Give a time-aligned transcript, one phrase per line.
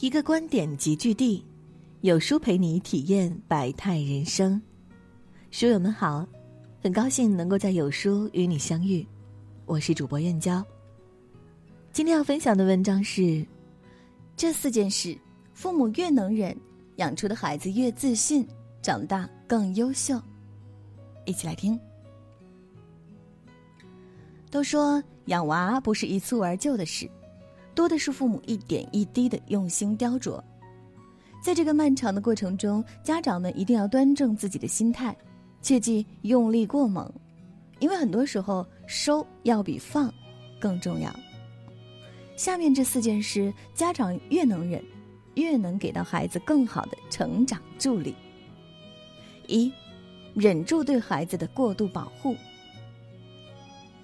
[0.00, 1.44] 一个观点集聚地，
[2.02, 4.62] 有书陪你体验百态人生。
[5.50, 6.24] 书友们好，
[6.80, 9.04] 很高兴能够在有书与你相遇，
[9.66, 10.64] 我是主播燕娇。
[11.92, 13.44] 今天要分享的文章是：
[14.36, 15.18] 这四件事，
[15.52, 16.56] 父母越能忍，
[16.98, 18.46] 养出的孩子越自信，
[18.80, 20.22] 长大更优秀。
[21.24, 21.76] 一起来听。
[24.48, 27.10] 都说养娃不是一蹴而就的事。
[27.78, 30.42] 多的是父母一点一滴的用心雕琢，
[31.40, 35.16] 在这个漫长的过程中，家长们一定要端正自己的心态，
[35.62, 37.08] 切忌用力过猛，
[37.78, 40.12] 因为很多时候收要比放
[40.58, 41.14] 更重要。
[42.36, 44.82] 下面这四件事，家长越能忍，
[45.36, 48.12] 越能给到孩子更好的成长助力。
[49.46, 49.72] 一，
[50.34, 52.34] 忍住对孩子的过度保护。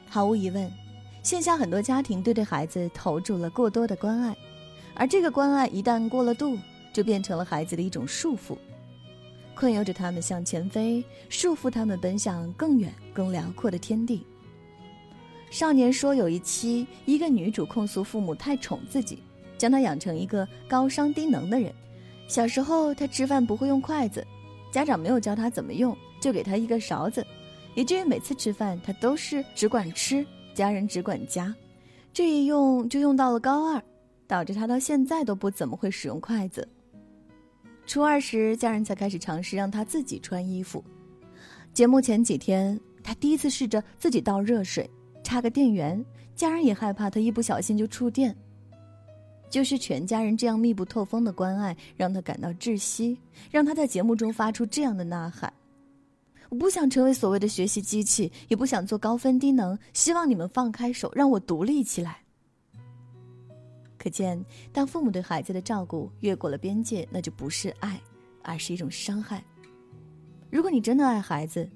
[0.08, 0.83] 毫无疑问。
[1.24, 4.36] 线下很多家庭都对孩子投注了过多的关爱，
[4.94, 6.58] 而这个关爱一旦过了度，
[6.92, 8.58] 就变成了孩子的一种束缚，
[9.54, 14.22] 困由着他们向前飞，束缚他们奔向更远、更辽阔的天地。
[15.50, 19.18] 少年说有一期，一个女主控诉父母太宠自己，
[19.56, 21.72] 将她养成一个高商低能的人。
[22.28, 24.22] 小时候她吃饭不会用筷子，
[24.70, 27.26] 家长没有教她怎么用，就给她一个勺子，
[27.74, 30.26] 以至于每次吃饭她都是只管吃。
[30.54, 31.54] 家人只管夹，
[32.12, 33.82] 这一用就用到了高二，
[34.26, 36.66] 导致他到现在都不怎么会使用筷子。
[37.86, 40.82] 初二时，家人才开始尝试让他自己穿衣服。
[41.74, 44.88] 节目前几天，他第一次试着自己倒热水，
[45.22, 46.02] 插个电源，
[46.34, 48.34] 家人也害怕他一不小心就触电。
[49.50, 53.18] 就是全家人这样密不透风的关爱，让他感到窒息，
[53.50, 55.52] 让他在节目中发出这样的呐喊。
[56.54, 59.76] 我不想成为所谓的学习机器，也不想做高分低能。
[59.92, 62.22] 希望你们放开手，让我独立起来。
[63.98, 64.40] 可见，
[64.72, 68.00] 当父母对孩子的照顾越过了边界，那就不是爱，
[68.40, 69.44] 而是一种伤害。
[70.48, 71.68] 如果你真的爱孩子，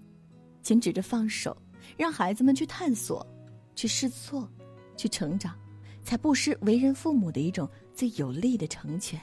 [0.63, 1.57] 请指着放手，
[1.97, 3.27] 让孩子们去探索、
[3.75, 4.49] 去试错、
[4.97, 5.59] 去成长，
[6.05, 9.21] 才不失为人父母的一种最有力的成全。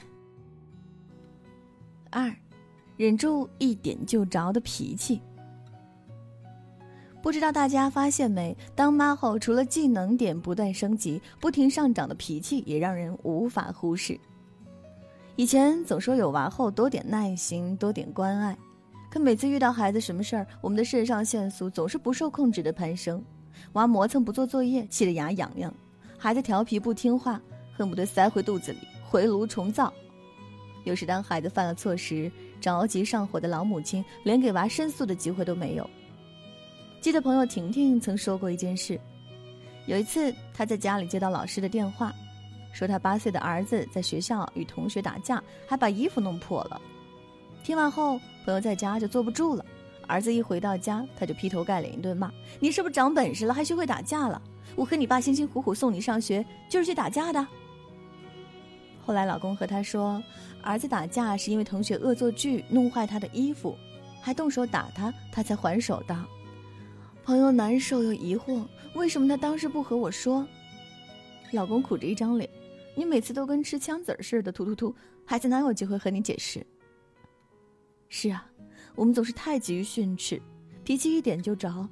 [2.10, 2.30] 二，
[2.98, 5.18] 忍住一点就着的脾气。
[7.26, 8.56] 不知道大家发现没？
[8.76, 14.16] 当妈后，除了技能点不断升级、不停上涨的脾气，也让人无法忽视。
[15.34, 18.56] 以前总说有娃后多点耐心、多点关爱，
[19.10, 23.20] 可每次遇到孩子什么事儿，我们的肾上腺素总是不受控制的攀升。
[23.72, 25.68] 娃磨蹭不做作业，气得牙痒痒；
[26.16, 27.42] 孩子调皮不听话，
[27.76, 29.92] 恨不得塞回肚子里回炉重造。
[30.84, 35.90] 有时当孩子犯了错时，着急上火的老母亲连给娃申诉的机会都没有。
[37.06, 39.00] 记得朋友婷婷曾说过一件事，
[39.86, 42.12] 有一次她在家里接到老师的电话，
[42.72, 46.82] 说她八岁的儿子在学校与同学打架，还把衣服弄破了。
[47.62, 49.64] 听完后，朋友在家就坐不住了。
[50.08, 52.28] 儿子一回到家，他就劈头盖脸一顿骂
[52.58, 54.42] ：“你是不是长本事了，还学会打架了？
[54.74, 57.46] 我和你爸辛辛苦苦送你上学，就是去打架的。”
[59.06, 60.20] 后来老公和他说，
[60.60, 63.78] 儿子打架是因为同学恶作剧弄坏他的衣服，
[64.20, 66.16] 还动手打他，他才还手的。
[67.26, 68.64] 朋友难受又疑惑，
[68.94, 70.46] 为什么他当时不和我说？
[71.50, 72.48] 老公苦着一张脸，
[72.94, 74.94] 你每次都跟吃枪子儿似的，突突突，
[75.24, 76.64] 孩子哪有机会和你解释？
[78.08, 78.48] 是啊，
[78.94, 80.40] 我们总是太急于训斥，
[80.84, 81.88] 脾气一点就着，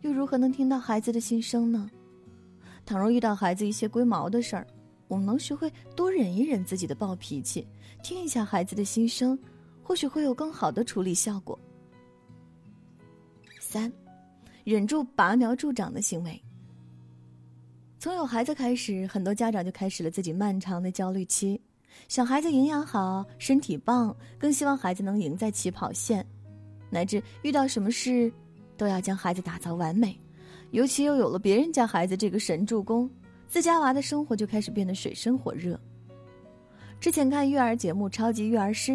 [0.00, 1.90] 又如何能听到孩子的心声呢？
[2.86, 4.66] 倘若遇到孩子一些龟毛的事儿，
[5.06, 7.68] 我们能学会多忍一忍自己的暴脾气，
[8.02, 9.38] 听一下孩子的心声，
[9.82, 11.60] 或许会有更好的处理效果。
[13.60, 13.92] 三。
[14.68, 16.38] 忍住拔苗助长的行为。
[17.98, 21.58] 从有孩子开始，很多家长就开始了自己漫长的焦虑期。
[22.06, 26.22] 小孩子营养好、身体棒，更希望孩子能赢在起跑线，
[26.90, 28.30] 乃至遇到什么事，
[28.76, 30.14] 都要将孩子打造完美。
[30.70, 33.10] 尤其又有了别人家孩子这个神助攻，
[33.48, 35.80] 自家娃的生活就开始变得水深火热。
[37.00, 38.92] 之前看育儿节目《超级育儿师》，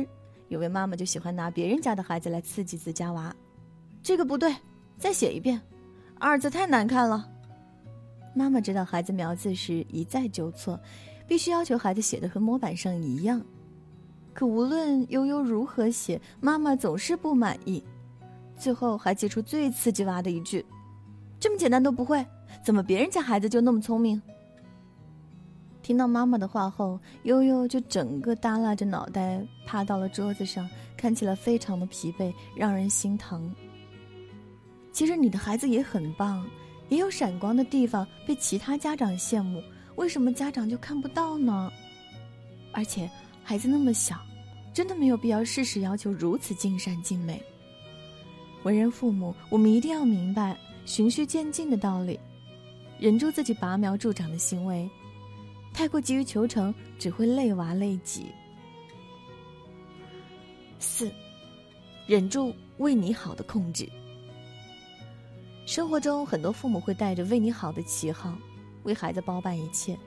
[0.50, 3.36] 有位妈妈就喜欢拿别人家的孩子来刺激自家娃，
[4.04, 4.54] 这个不对。
[4.98, 5.60] 再写一遍，
[6.20, 7.30] 二字太难看了。
[8.34, 10.80] 妈妈知道孩子描字时一再纠错，
[11.28, 13.42] 必须要求孩子写的和模板上一样。
[14.34, 17.84] 可无论悠悠如何写，妈妈总是不满意。
[18.58, 20.66] 最后还寄出最刺激娃的一句
[21.40, 22.26] ：“这么简单都不会，
[22.64, 24.20] 怎么别人家孩子就那么聪明？”
[25.84, 33.54] 听到妈妈的话后，悠悠就整个耷拉着脑袋趴到了桌子上，看起来非常的疲惫，让人心疼。
[34.94, 36.48] 其实你的孩子也很棒，
[36.88, 39.62] 也有闪光的地方，被其他家长羡慕。
[39.96, 41.72] 为什么家长就看不到呢？
[42.72, 43.10] 而且
[43.44, 44.16] 孩子那么小，
[44.72, 47.42] 真的没有必要事事要求如此尽善尽美。
[48.64, 52.20] 为人父母，我们一定要明白循序渐进的道理，
[53.00, 54.90] 忍住自己拔苗助长的行为，
[55.74, 58.28] 太过急于求成，只会累娃累己。
[60.80, 61.12] 四，
[62.06, 63.90] 忍住为你好的控制。
[65.66, 68.38] 生活中，很多父母会带着为你好的旗号，
[68.84, 69.98] 为孩子包办一切。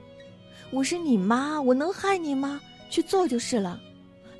[0.71, 2.61] 我是你妈，我能害你吗？
[2.91, 3.79] 去做就是了，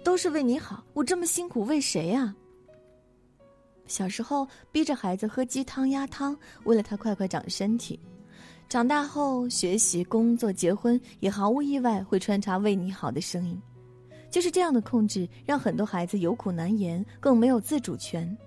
[0.04, 0.84] 都是为你好。
[0.94, 2.36] 我这么辛苦，为谁呀？
[3.88, 8.00] 小时候逼着孩子喝鸡汤鸭汤，为了他快快长身体；
[8.70, 13.60] 长大后学习、工作、结婚，也毫无意外会穿插为你好的声音。
[14.30, 18.38] 就是这样的控制，让很多孩子有苦难言，更没有自主权。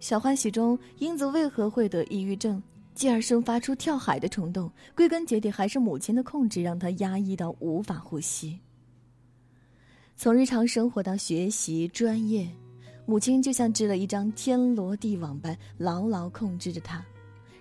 [0.00, 2.62] 小欢喜中，英子为何会得抑郁症，
[2.94, 4.70] 继而生发出跳海的冲动？
[4.94, 8.58] 归根结底，还是母亲的控制让她压抑到无法呼吸。
[10.16, 12.48] 从日常生活到学习、专业，
[13.06, 17.04] 母亲就像织了一张天罗地网般牢牢控制着她，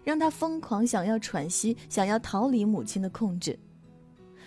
[0.04, 3.58] 让她疯狂想要喘息，想要逃离母亲的控制。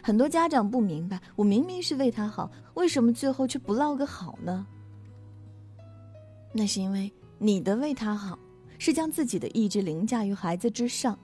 [0.01, 4.65] 很多家长不明白，我明明是为他好，为什么最后却不落个好呢？
[6.53, 7.13] 那是因为。
[7.43, 8.39] 你的为他好，
[8.77, 11.19] 是将自己的意志凌驾于孩子之上，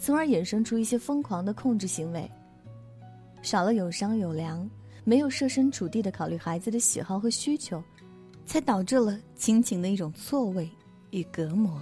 [0.00, 2.28] 从而衍生出一些疯狂的控制行为。
[3.40, 4.68] 少了有商有量，
[5.04, 7.80] 没有设身处地的考虑孩子的喜好和需求，
[8.44, 10.68] 才导致了亲情的一种错位
[11.10, 11.80] 与隔膜。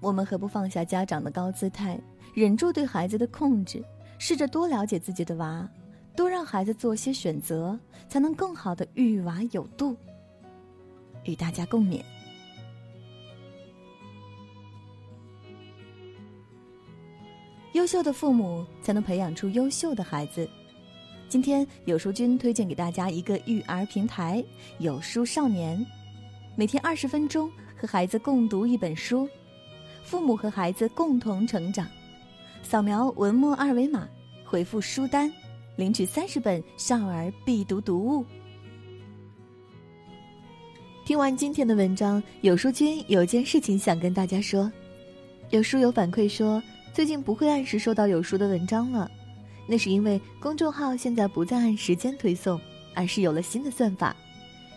[0.00, 1.98] 我们何不放下家长的高姿态，
[2.34, 3.82] 忍住对孩子的控制，
[4.18, 5.66] 试着多了解自己的娃，
[6.14, 7.76] 多让孩子做些选择，
[8.06, 9.96] 才能更好的育娃有度。
[11.24, 12.02] 与大家共勉。
[17.76, 20.48] 优秀的父母才能培养出优秀的孩子。
[21.28, 24.42] 今天有书君推荐给大家一个育儿平台——
[24.80, 25.84] 有书少年，
[26.56, 29.28] 每天二十分钟和孩子共读一本书，
[30.02, 31.86] 父母和孩子共同成长。
[32.62, 34.08] 扫描文末二维码，
[34.42, 35.30] 回复“书单”，
[35.76, 38.24] 领取三十本少儿必读读物。
[41.04, 44.72] 听完今天的文章，有书君有件事情想跟大家说。
[45.50, 46.62] 有书友反馈说。
[46.96, 49.10] 最近不会按时收到有书的文章了，
[49.66, 52.58] 那是因为公众号现在不再按时间推送，
[52.94, 54.16] 而是有了新的算法。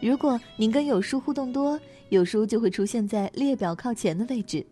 [0.02, 1.80] 如果您跟有书互动多，
[2.10, 4.66] 有书就会出现在列表靠前的位置。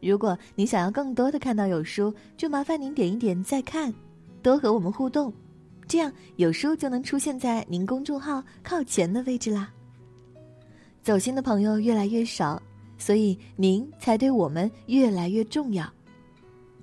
[0.00, 3.92] 如果您想要更多的看到有书，就麻烦您点一点再看，
[4.42, 5.30] 多和我们互动，
[5.86, 9.70] 这样有书就能出现在您公众号靠前的位置啦。
[11.02, 12.58] 走心的朋友越来越少，
[12.96, 15.86] 所以您才对我们越来越重要。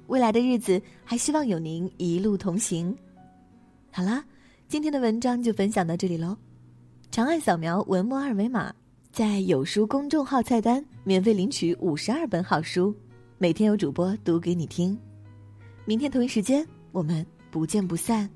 [0.08, 2.96] 未来的日子，还希望有您一路同行。
[3.92, 4.24] 好啦，
[4.68, 6.38] 今天的文章就分享到这里喽。
[7.12, 8.74] 长按扫描文末二维码，
[9.12, 12.94] 在有书公众号菜单免费领取五十二本好书，
[13.38, 14.98] 每天有主播读给你听。
[15.86, 18.30] 明天同一时间，我们不见不散。